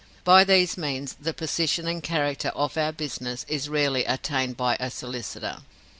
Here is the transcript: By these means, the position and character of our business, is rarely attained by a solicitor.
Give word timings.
By 0.23 0.43
these 0.43 0.77
means, 0.77 1.13
the 1.21 1.31
position 1.31 1.87
and 1.87 2.01
character 2.01 2.47
of 2.55 2.75
our 2.75 2.91
business, 2.91 3.45
is 3.47 3.69
rarely 3.69 4.03
attained 4.03 4.57
by 4.57 4.75
a 4.79 4.89
solicitor. 4.89 5.57